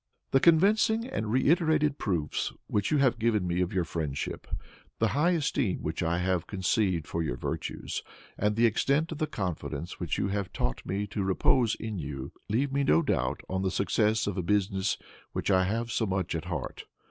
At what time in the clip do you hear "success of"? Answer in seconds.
13.69-14.37